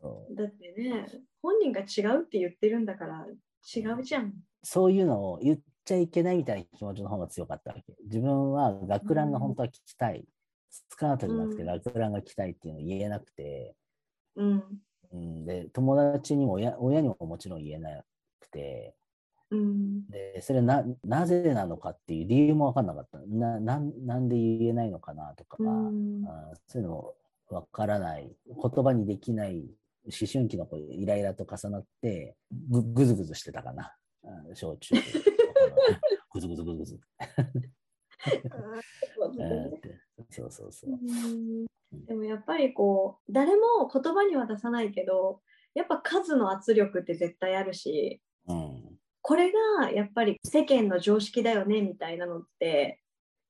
[0.00, 1.06] そうだってね、
[1.42, 3.26] 本人が違うって言ってるんだから
[3.76, 4.32] 違うじゃん。
[4.62, 7.94] そういうのを言っちゃいけないみたいな気持ちの方が強かったわけ。
[8.04, 10.24] 自分は学ランが本当は聞きたい。
[10.70, 13.74] スカートじゃなくてうん学ランが着たいっていうのを言えなくて、
[14.36, 14.62] うん。
[15.12, 18.02] うん、で、友達にも親親にももちろん言えな
[18.40, 18.94] くて、
[19.50, 20.06] うん。
[20.08, 23.18] で、それな、なぜなのかっていう理由もわかんなかった。
[23.26, 27.14] な、なんなんで言えないのかなとか、うんあそういうのも
[27.48, 28.30] わからない。
[28.46, 29.64] 言葉にできない
[30.08, 32.36] 思春期のこうイライラと重なって、
[32.70, 33.92] ぐぐずぐずしてたかな。
[34.24, 34.94] あ小中。
[36.32, 37.00] ぐずぐずぐずぐず。
[40.30, 40.90] そうそうそう。
[40.90, 41.66] うん
[42.06, 45.40] でもやっぱりこう誰も言葉には出さないけど
[45.72, 48.98] やっぱ数の圧力って絶対あるしうん。
[49.22, 53.00] これがやっぱり世間の常識だよねみたいなのって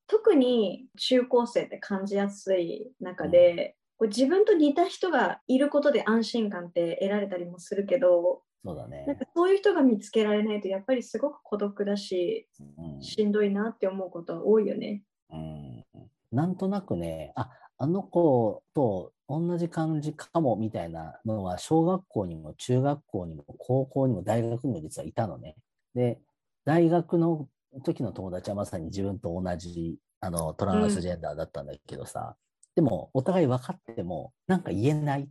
[0.07, 9.17] 特に中高生って感じやすい中で、こう自分と似た人がいることで安心感って得られたりもするけどそうだねなん。
[9.17, 15.03] かそういう人が見つけられないとやっぱりすごく孤独だしうんしんどいなって思うことは多いよね。
[15.31, 15.85] うん
[16.31, 25.55] なんとなくね、ああの子と同じ感じかもみたいなのは、小学校にも中学校にも高校にも大学にも実はいたのね。
[25.95, 26.19] で、
[26.65, 27.47] 大学の
[27.83, 32.35] 時の友達はまさに自分と同じあのトランスジェンダーだったんだけどさ、
[32.79, 35.27] でもお互い分かっても、なんか言えない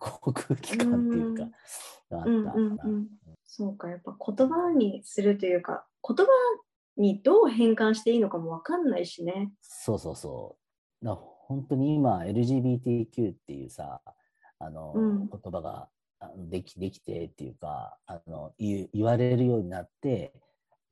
[0.00, 1.42] こう空気感っていうか、
[2.10, 2.54] があったうんかな。
[2.54, 3.06] うんうん、
[3.44, 6.26] そうかやっぱ言葉にするというか言葉
[6.96, 9.52] にどう変換していいのかも分かんないしね。
[9.60, 10.56] そうそうそ
[11.02, 11.04] う。
[11.04, 14.00] だから本当に今 LGBTQ っていうさ、
[14.58, 15.90] あの、うん言葉が
[16.48, 20.32] できできてっていうかあの言われるようになって、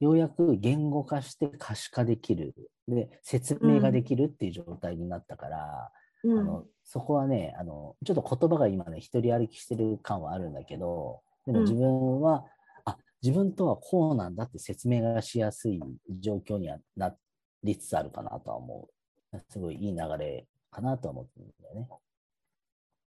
[0.01, 2.55] ようやく言語化して可視化できる。
[2.89, 5.93] で、説明ができるっていう状態になったから、
[6.23, 12.45] うんあのそこはねあの、ちょっと言葉が今ね、一人歩きしてる感はあるんだけど、でもうん自分は、
[12.85, 15.81] あ自分とはこうなんだって説明がしやすい
[16.21, 17.15] 状況にはな
[17.63, 18.89] りつつあるかなとは思
[19.33, 19.41] う。
[19.49, 21.89] すごいいい流れかなとは思ってるんだよね。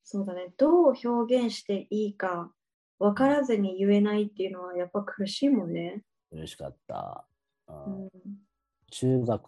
[0.04, 2.52] そうだねどう表現していいか
[2.98, 6.02] 分からずに言えないっていうのはやっぱ苦しいもんね。
[6.30, 7.26] 嬉しかった。
[7.68, 8.10] ううんん
[8.94, 9.42] 中学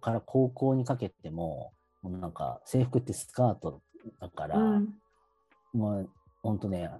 [0.00, 3.82] から高校にかけても、もうなんか制服ってスカート
[4.20, 4.88] だから、うん
[5.72, 6.10] もう
[6.42, 6.90] 本当ね、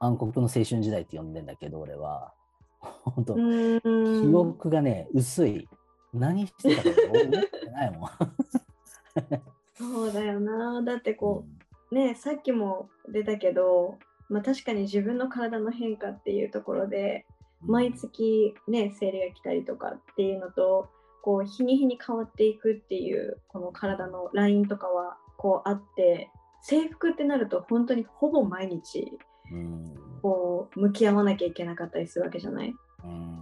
[0.00, 2.34] 暗黒の青春時代って呼んでんだけど、俺は。
[2.80, 3.80] 本当、うん
[4.22, 5.66] 記憶がね、薄い。
[6.12, 8.10] 何してたか覚えてないもん。
[9.74, 11.44] そうだよなだってこ
[11.90, 20.88] うねさっきも出たけど、まあ、確かに自分の体の変化っていうところでうん毎月ね生理が来たりとかっていうのと
[21.22, 26.30] こう日に日に変わっていくっていうこの体のラインとかはこうあって
[26.62, 29.18] 制服ってなると本当にほぼ毎日
[29.50, 29.94] うん。
[30.20, 32.74] こう向き合わなきゃいけなかったりするわけじゃない？
[33.04, 33.38] うん。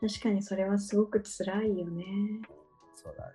[0.00, 2.04] 確かにそれはすごく辛いよね。
[2.94, 3.32] そうだね。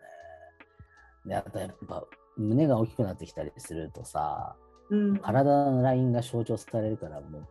[1.26, 2.06] であとやっぱ
[2.38, 4.56] 胸が大きくなってきたりするとさ、
[4.90, 7.48] うん、体のラインが象徴されるからもう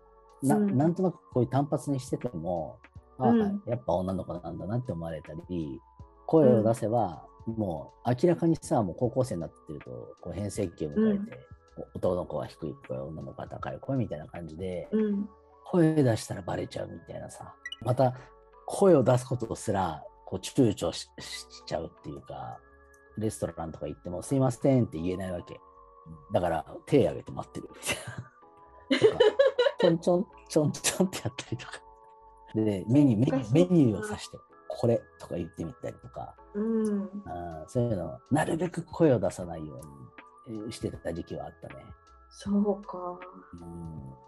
[0.46, 0.76] な,、うん。
[0.76, 2.78] なんとなくこういう単発にしてても、
[3.18, 3.62] あうん。
[3.66, 5.80] やっぱ女の子なんだなって思われたり
[6.26, 11.38] 声を出せば、もう明らかにさもう高校生になってるとこう変声期を迎えて、
[11.94, 15.28] 男の子は低い声女の子は高い声みたいな感じで、うん、
[15.64, 18.14] 声出したらバレちゃうみたいなさまた
[18.66, 22.58] 声を出すことすらこう躊躇ししちゃうっていうか
[23.16, 25.60] レストランとか行っても「すいません」って言えないわけ。
[26.32, 29.12] だから手挙げて待ってるみたいな。
[29.12, 29.24] とか
[29.78, 31.72] ちょんちょんちょんちょんってやったりとか
[32.54, 39.78] でメニューメニューメニューを指して「これ」とか言ってみたりとかうん、あーそういうのなるべく声を出さないよ
[40.46, 41.74] うにえーしてた時期はあったね。
[42.30, 43.18] そうか。
[43.52, 44.26] うん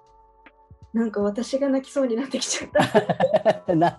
[0.95, 2.71] なんか私が泣きそうになってきちゃっ
[3.65, 3.75] た。
[3.77, 3.99] な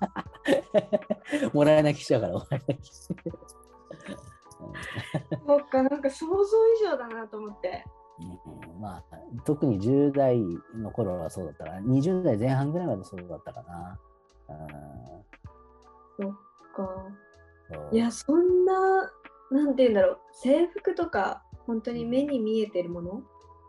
[1.53, 3.07] もらえなきしちゃうから、もらえなきし。
[5.45, 7.85] そうか、なんか想像以上だなと思って。
[8.19, 10.39] うんうんまあ、特に10代
[10.75, 13.99] の頃はそうだったから、20代前半ぐらいまでそうだったかな。
[16.17, 16.31] そっ
[16.75, 16.83] か。
[17.69, 17.75] うん。
[17.75, 19.11] そういや、そんな、
[19.51, 23.23] なんて言うんだろう、制服とか、本当に目に見えてるもの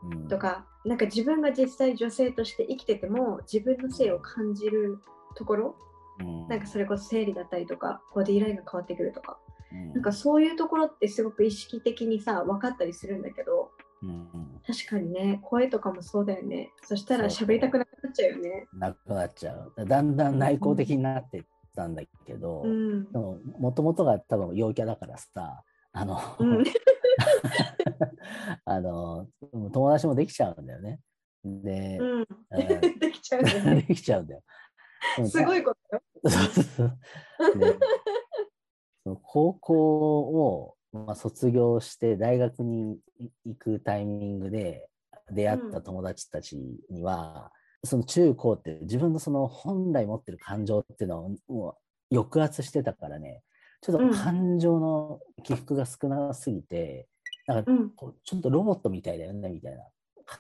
[0.05, 0.29] うん。
[0.29, 5.01] とか、なんか自分が実際女性として生きてても、自分の性を感じる
[5.35, 5.77] ところ、
[6.21, 6.49] うん。
[6.49, 9.39] なんかそれこそ生理だったりとか、ボディーラインが変わってくるとか、
[9.73, 9.93] うん。
[9.93, 16.71] なんかそういうところってすごく意識的にさ、分かったりするんだけど、うんうん確かにね、声とかもそうだよね。
[16.83, 18.67] そしたら喋りたくなくなっちゃうよね。
[18.73, 19.75] なくなっちゃう。
[19.87, 23.19] だんだん内向的になってったんだけど、うんで。
[23.19, 26.65] ももともとが多分陽キャだからさ、あの、うん、
[28.65, 29.29] あの
[29.73, 31.01] 友達もできちゃうんだよね。
[31.45, 32.27] で、うん、うん
[32.99, 33.83] できちゃうんだよね。
[33.83, 34.43] できちゃうんだよ。
[35.27, 36.03] すごいことよ。
[39.23, 42.99] 高校を、まあ、卒業して大学に
[43.45, 44.89] 行くタイミングで
[45.31, 46.57] 出会った友達たち
[46.91, 47.53] には、
[47.85, 51.77] その中高って自分のその本来持ってる感情っていうのをも
[52.11, 53.43] う抑圧してたからね
[53.81, 57.09] ちょっうんと感情の起伏が少なすぎて、
[57.47, 57.91] なんかうん。
[57.91, 59.85] こうちょっとロボットみたいだよねみたいな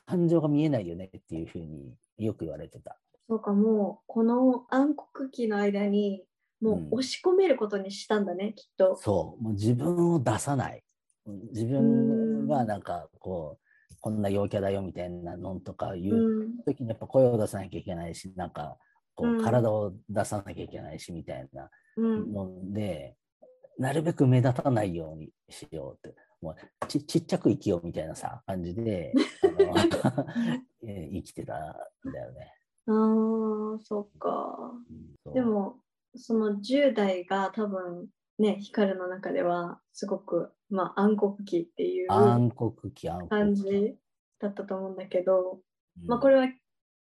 [0.06, 2.98] 感情が見えないよねっていうふうによく言われてた。
[3.28, 6.24] そうか、もう、この暗黒期の間に、
[6.60, 8.96] もうんう押し込めることにしたんだね、きっと。
[8.96, 10.82] そう、もう自分を出さない。
[11.52, 16.56] 自分はなんかこう、こんな陽キャだよみたいなのとか言ううん。
[16.64, 18.76] 時にやっぱ声を出さなきゃいけないし、なんか
[19.14, 22.32] こうんう体を出さなきゃいけないしみたいなうん。
[22.32, 23.16] ので、
[23.78, 29.12] なるべく目立たないようにしようって、もうちちっちゃく生きようみたいなさ、感じで、
[30.82, 31.54] 生きてた
[32.06, 32.52] んだよね。
[32.86, 32.92] あ
[33.76, 34.72] あ、そっか。
[35.34, 35.76] でも、
[36.14, 42.08] その10代が多分、ね、光の中では、すごく、まあ、暗黒期っていう。
[42.08, 42.50] 感
[43.54, 43.96] じ
[44.40, 45.60] だったと思うんだけど、
[46.00, 46.48] うんまあ、これは、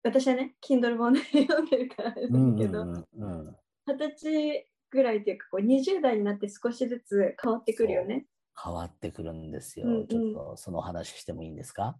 [0.03, 3.55] 私はね、Kindle 本で読んでるからあれうんうんだけど、うんうん
[3.89, 8.25] 二十歳ぐらいっていうかこう20代になって少しずつ変わってくるよね。
[8.61, 9.85] 変わってくるんですよ。
[9.87, 11.97] うんうんちょっとその話してもいいんですか？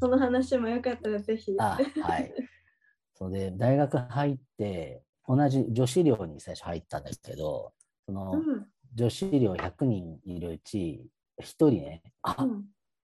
[0.00, 1.54] その話もよかったらぜひ。
[1.58, 2.32] あはい。
[3.14, 5.02] それで大学入って
[5.36, 7.72] 同じ女子寮に最初入ったんだけど
[8.06, 8.66] そのうん。
[8.92, 11.06] 女子寮100人いるうち
[11.40, 12.64] 1人ねあ、うん。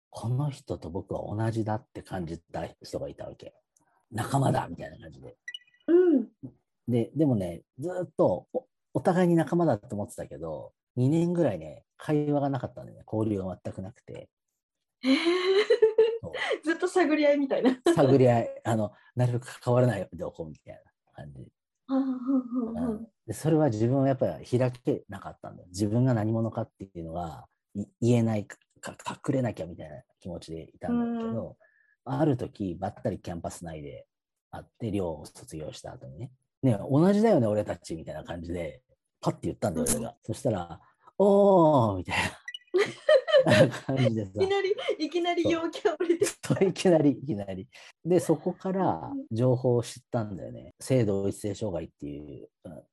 [0.10, 3.54] この人と僕は同じだって感じた人がいたわけ。
[4.12, 5.36] 仲間だみたいな感じで。
[5.88, 6.28] うん。
[6.88, 13.04] ででもねずっとおお互いに仲間だと思ってたけど2年ぐらいね会話がなかったんだよね。
[13.12, 14.30] 交流が全くなくて。
[15.02, 15.18] へー。
[16.22, 16.34] そう。
[16.66, 17.80] ずっと探り合いみたいな。
[17.96, 20.82] 探り合い、あの、なるべく関わらないでおこうみたいな
[21.14, 21.48] 感じ。
[23.28, 25.68] でそれは自分はやっぱり開けなかったんだよ。
[25.70, 31.58] 自分が何者かっていうのがい言えないか、か隠れなきゃみたいな気持ちでいたんだけど、
[32.06, 34.06] ある時ばったりキャンパス内で
[34.52, 36.32] 会って、寮を卒業した後にね、
[36.64, 38.82] ね、同じだよね、俺たちみたいな感じで、
[39.22, 40.16] パッて言ったんだよ、俺が。
[40.24, 40.80] そしたら、
[41.18, 42.32] おーみたいな
[43.86, 44.50] 感じでさいき。
[44.50, 47.68] なり、いきなり陽キャ降りいきなりいきなり。
[48.04, 50.74] で、そこからうん情報を知ったんだよね。
[50.80, 52.84] 性同一性障害っていううん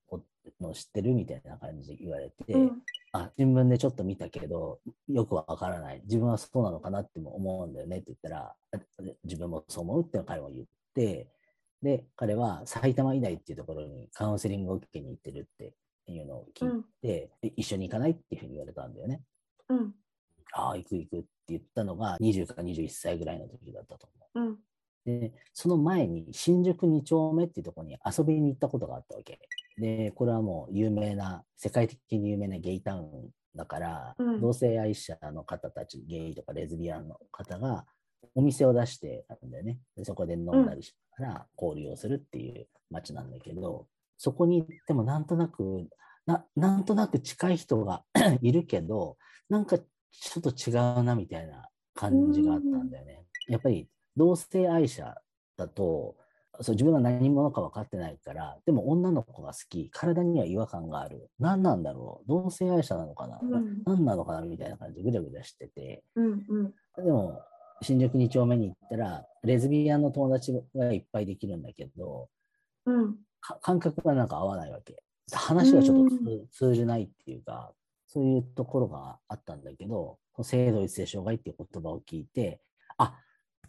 [0.61, 6.01] のを知ってるみたいな感じで言われて、うんあ、新聞でちょっと見たけど、よくわからない。
[6.05, 8.79] 自分はそうなのかなっても思うんだよねって言ったら、あ
[9.25, 11.29] 自分もそう思うって彼も言って、
[11.83, 15.75] で、彼は埼玉医大っていうところにカウンセリングを受けに行ってるって
[16.07, 19.21] いうのを聞いて、で一緒に行かないっていうふうに言われたんだよね。
[19.69, 19.95] うん
[20.53, 24.49] ああ、行く行くって言ったのが20か21歳ぐらいの時だったと思う。
[24.51, 24.59] うん
[25.05, 29.41] で、その前に新宿2丁目っていうところに遊びに行ったことがあったわけ。
[29.79, 37.85] で、これはもう有名な、世界的に有名なゲイタウンだから、うん同性愛者の方たち、ゲイとかレズビアンの方が
[38.35, 39.79] お店を出してあるんだよね。
[39.97, 43.87] でそこで飲んだりしながら交流をするっていう街なんだけど、
[44.19, 45.88] そこに行ってもなんとなく、
[46.27, 48.05] ななんとなく近い人が
[48.41, 49.17] いるけど、
[49.49, 49.79] なんか
[50.12, 53.25] ちょっと違うなみたいな感じがあったんだよね。
[53.48, 55.14] やっぱり同性愛者
[55.57, 56.16] だと、
[56.61, 61.31] そう自分が何者か分かってないから、でも女の子が好き、体には違和感がある。
[61.38, 62.29] 何なんだろう？
[62.29, 66.05] 同性愛者なのかな、うん何なのかなみたいな感じでぐちゃぐちゃしてて。
[66.14, 67.40] うんうんでも、
[67.81, 72.29] 新宿2丁目に行ったら、レズビアンの友達がいっぱいできるんだけど、
[72.85, 75.03] うんか感覚がなんか合わないわけ。
[75.33, 76.14] 話がちょっと
[76.53, 77.72] 通じないっていうか、
[78.12, 82.61] そういうところがあったんだけど、性同一性障害っていう言葉を聞いて、
[82.98, 83.14] あ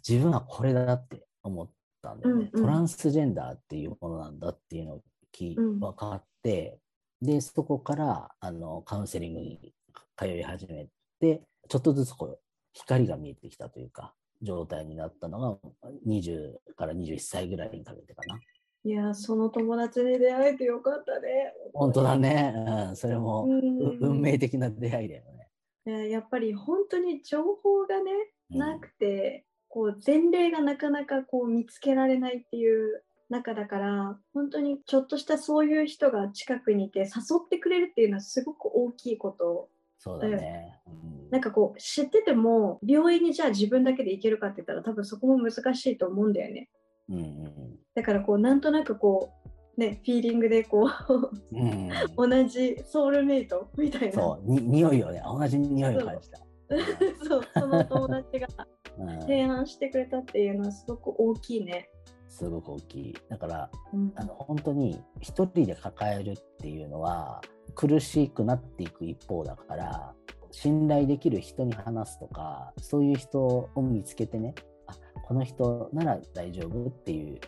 [0.08, 1.70] 自分はこれだって思っ
[2.02, 2.50] たんだよね。
[2.52, 5.02] うんうんトランスジェンダーっていうものなんだっていうのを
[5.34, 6.78] 聞いうん分かって、
[7.22, 9.74] で、そこからあのカウンセリングに
[10.18, 10.90] 通い始め
[11.22, 12.40] て、ちょっとずつこう
[12.74, 15.58] 光が見えてきたというか、状態になったのが
[16.06, 18.38] 20から21歳ぐらいにかけてかな。
[18.86, 21.54] いやその友達に出会えてよかったね。
[21.74, 22.54] 本当だね。
[22.90, 25.24] うん、それも、うんう運命的な出会いだよ
[25.86, 25.94] ね。
[25.94, 28.12] ねやっぱり本当に情報がね
[28.52, 37.06] うんなくて、こう前例がなかなかこう見つけられないっていう中だから本当にちょっとしたそういう人が近くにいて誘
[37.44, 40.80] ってくれるっていうのはすごく大きいことそうだね。
[40.88, 46.70] うんなんかこう知ってても病院にじゃあ自分だけで行けるかって言ったら多分そこも難しいと思うんだよね
[47.10, 47.54] うんうん
[47.96, 49.32] だからこうなんとなくこ
[49.78, 56.40] うねフィーリングでこううんうん同じソウルメイトみたいなそう、に匂いをね、同じ匂いを感じた。
[57.28, 58.48] そうその友達が
[58.98, 61.90] うん提案してくれたっていうのはすごく大きいね。
[62.28, 63.16] すごく大きい。
[63.30, 67.42] だから、うんあの本当に一人で抱えるっていうのは
[67.76, 70.14] 苦しくなっていく一方だから
[70.52, 74.73] 信頼できる人に話すとかそういう人を見つけてねあ
[75.24, 77.40] この人なら大丈夫っていう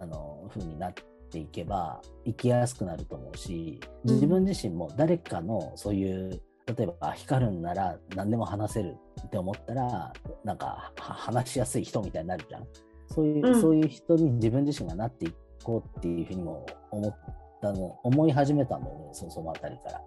[0.00, 0.94] あの風になっ
[1.30, 10.12] ていけば生きやすくなると思うしうん自分自身も誰かのそういう例えばあ光るんなら何でも話せるって思ったら
[10.44, 12.66] なんかは話しやすい人みたいになるじゃん。
[13.08, 17.16] そういう、うんそういう人に自分自身がなっていこうっていうふうにも思っ
[17.60, 20.02] たの、思い始めたんだよね、そそのあたりから。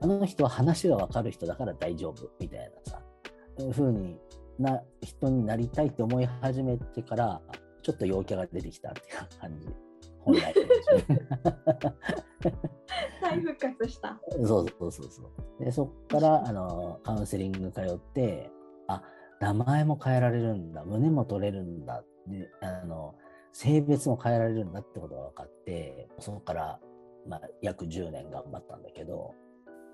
[0.00, 3.02] あの人は話がわかる人だから大丈夫みたいなさ、
[3.72, 4.16] ふうに
[4.58, 7.40] な人になりたいって思い始めてから、
[7.82, 9.68] ちょっと陽キャが出てきたっていう感じ。
[10.20, 10.62] 本来の
[13.20, 14.20] 再 復活した。
[14.44, 15.22] そうそうそうそ
[15.60, 15.64] う。
[15.64, 18.50] で、そっからあのカウンセリング通って、
[18.88, 19.02] あ
[19.40, 23.14] 名前も変えられるんだ、胸も取れるんだ、であの
[23.52, 26.80] 性別も変えられるんだってことが分かって、そこから、
[27.26, 29.34] まあ、約10年頑張ったんだけど、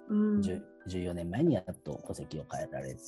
[0.08, 0.40] うん
[0.88, 3.00] 14年前にやっと戸籍を変えられて、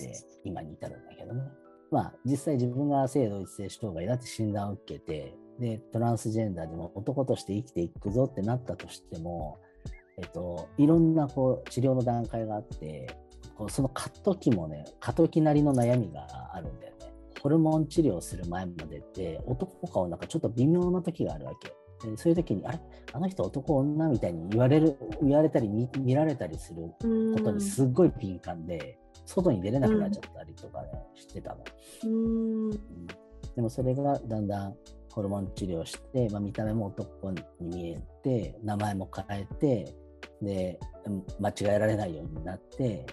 [0.44, 1.42] 今に至るんだけどね。
[1.90, 9.60] まあ、実際自分が性同一性障害だって診断を受けて、で、トランスジェンダーでも男として生きていくぞってなったとしても、
[10.18, 13.06] えっと、いろんなこう治療の段階があって、
[13.56, 17.12] こうその過渡期もね、過渡期なりの悩みがあるんだよね。
[17.40, 21.72] ホルモン治療する前までって、男か女かちょっと微妙な時があるわけ。
[22.10, 22.80] でそういう時に、あれ？
[23.12, 31.64] あの人男女みたいに言われる、言われたり見見られたりすることにすっごい敏感で、外に出れなくなっちゃったりとかね、してたの。
[32.04, 32.70] うん。
[32.70, 33.06] うん。
[33.56, 34.74] でもそれがだんだん
[35.12, 39.94] ホルモン治療して、まあ、見た目も男に見えて、名前も変えて、
[40.42, 43.06] で、うん間違えられないようになって、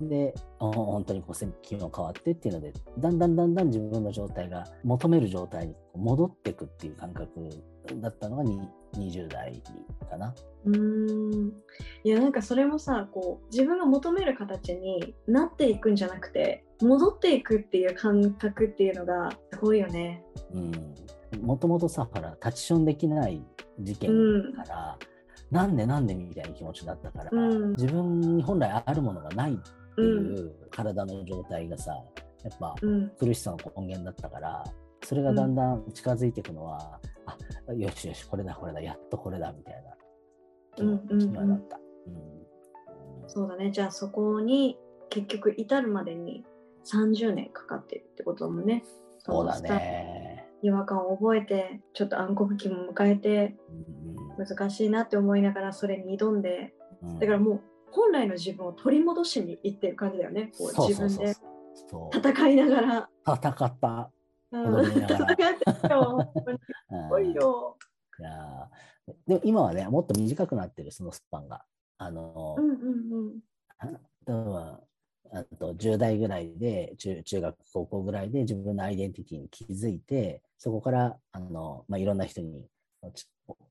[0.00, 7.30] で、ほ本当にこう線気も変わってっていうので、だんだんだんだん自分の状態が求める状態に戻っていくっていう感覚
[8.00, 8.60] だったのがに
[8.94, 9.62] 20代
[10.08, 10.34] かな。
[10.64, 11.52] うん
[12.02, 20.22] いやなんかそれもさこう自分が求める形になっていくんじゃなくて戻っていくっていう感覚っていうのがすごいよね。
[20.52, 20.94] うん。
[21.42, 23.42] もともとさ、ほら、タッチションできない
[23.80, 24.10] 事件
[24.54, 24.98] から、
[25.50, 29.56] なんでなんでみたいな気持ちだったから、うん自分に本来あるものがないっ
[29.96, 31.92] てういんう体の状態がさ、
[32.44, 33.10] やっぱうん。
[33.18, 34.64] 苦しさの根源だったから、
[35.02, 37.00] それがだんだん近づいていくのは、
[37.66, 39.96] あよしよし、これだ、これだ、やっとこれだみたいな
[40.76, 41.18] 気うんうんうん。
[41.18, 41.78] 気にはなった。
[42.06, 43.28] うん。
[43.28, 43.70] そうだね。
[43.70, 44.78] じゃあそこに
[45.10, 46.44] 結局至るまでに
[46.84, 48.84] 30年かかってるってことだもんね。
[49.18, 50.44] そうだね。
[50.62, 53.56] 違和感を覚えてちょっと暗黒期も迎えて
[54.38, 54.46] うん。
[54.46, 57.18] 難しいなって思いながらそれに挑んでうん。
[57.18, 57.60] だからもう
[57.96, 61.34] 本来の自分を取り戻しにいってる感じだよねこう自分で
[62.14, 63.08] 戦いながら。
[63.26, 64.10] 戦った。
[64.52, 66.32] うん戦ってるよ。
[66.92, 67.76] うんごいよ。
[68.18, 71.64] いやーでも今はね、もっと短くなってる、そのスパンが。
[71.98, 74.78] あの、うんうんうん。
[75.32, 82.68] あと10代ぐらいで中中学高校ぐらいで自分のアイデンティティに気づいてそこからあの、まあ、いろんな人に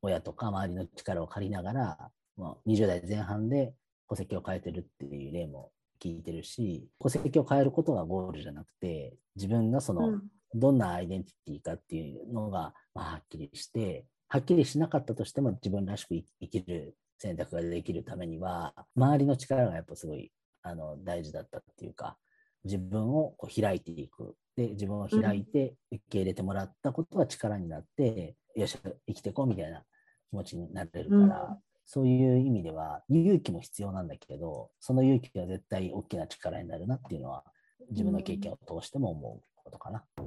[0.01, 3.73] 親とか周りの力を借りながら、まあ、20代前半で
[4.09, 5.71] 戸籍を変えてるっていう例も
[6.03, 10.19] 聞いてるし戸籍を変えることがゴールじゃなくて自分がその、
[10.53, 20.31] どんなアイデンティティかっていうのが、まあ、はっきりしてはっきりしなかったとしても自分らしく生きる選択ができるためには周りの力がやっぱすごい
[20.63, 22.17] あの大事だったっていうか
[22.63, 24.35] 自分をこう開いていく。
[24.57, 29.83] で自分を開いて受け入れてもらったことが力になって、うん、よし生きていこうみたいな
[30.29, 37.43] 気持ちになれるから、うん、そういう意味では勇気も必要なんだけどその勇気が絶対大きな力になるなっていうのは
[37.91, 40.03] 自分の経験を通しても思うことかな。
[40.17, 40.25] うん、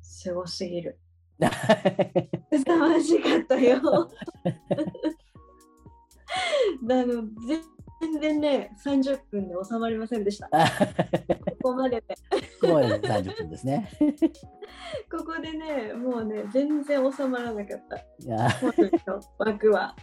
[0.00, 0.98] すごすぎる。
[1.38, 3.80] 凄まじかったよ。
[6.90, 7.24] あの
[8.00, 10.48] 全然ね、30分で収まりませんでした。
[10.48, 12.14] ここまでで。
[12.60, 13.90] ここまで30分ですね。
[15.10, 17.96] ここでね、もうね、全然収まらなかった。
[17.96, 18.48] いや
[19.38, 19.96] 枠は。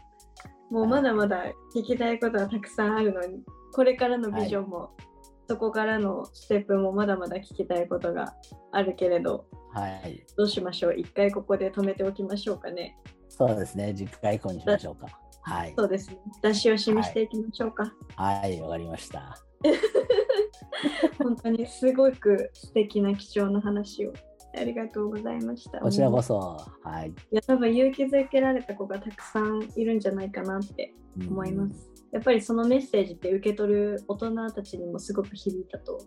[0.71, 1.45] もうまだまだ
[1.75, 3.43] 聞きたいことはたくさんあるのに、
[3.73, 5.03] これからのビジョンも、はい、
[5.47, 8.33] そこからのステップもまだまだ聞きたいことが
[8.71, 10.95] あるけれど、はい、どうしましょう？
[10.95, 12.97] 一回ここで止めておきましょうかね。
[13.29, 15.07] そうですね、次回以降にしましょうか。
[15.41, 15.73] はい。
[15.77, 16.17] そうですね。
[16.41, 17.93] 出し惜しみしていきましょうか。
[18.15, 19.37] はい、わ、はい、かりました。
[21.19, 24.13] 本当にすごく素敵な貴重な話を
[24.57, 25.79] ありがとうございました。
[25.79, 26.57] こちらこそ。
[26.83, 27.09] はい。
[27.09, 30.93] いや、多分勇気づけられた子がたくさんいるんじゃないかなって
[31.27, 31.91] 思います。
[32.11, 35.99] やっぱりそのメッセージって受け取る大人たちにもすごく響いたと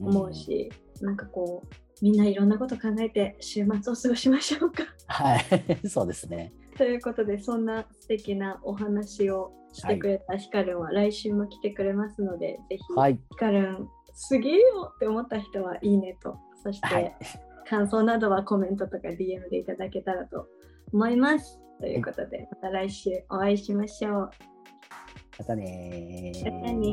[0.00, 0.70] 思うし、
[1.00, 4.84] うん、なんかこう、みんないろんなこと考えて週末を過ごしましょうか。
[5.06, 5.40] はい、
[5.88, 6.52] そうですね。
[6.76, 17.16] ということでそんな素敵なお話をしてくれたヒカルンは来週も来てくれますので、はい、ぜひ、はい、ヒカルンすげえよって思った人はいいねとそして、はい、
[17.68, 20.46] 感想などはコメントとか DM でいただけたらと
[20.92, 21.60] 思います。
[21.80, 24.30] ということで、また来週お会いしましょう。
[25.38, 26.90] またねまたね